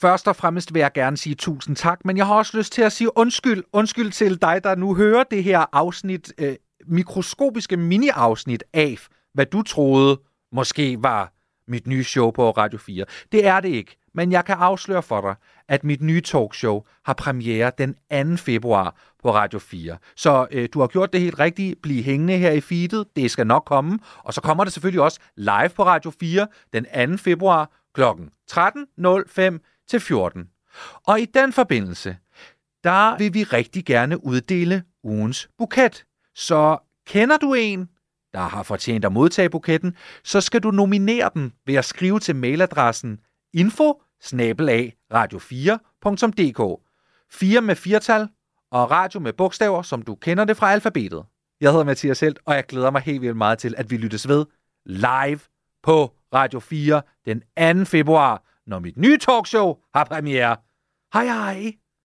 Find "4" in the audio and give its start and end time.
12.78-13.04, 19.58-19.96, 26.20-26.46, 47.32-47.60, 56.60-57.02